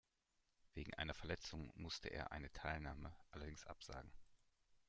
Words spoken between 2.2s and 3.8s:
eine Teilnahme allerdings